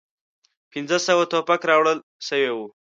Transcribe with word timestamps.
پنځه 0.71 0.97
سوه 1.07 1.23
توپک 1.31 1.61
راوړل 1.69 1.97
سوي 2.27 2.49
وې. 2.55 2.65